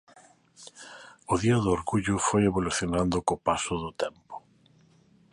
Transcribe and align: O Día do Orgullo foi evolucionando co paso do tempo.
O 1.33 1.35
Día 1.43 1.57
do 1.63 1.69
Orgullo 1.77 2.15
foi 2.27 2.41
evolucionando 2.45 3.17
co 3.27 3.41
paso 3.47 3.73
do 3.83 3.91
tempo. 4.03 4.33